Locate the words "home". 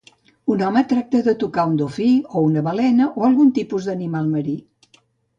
0.67-0.81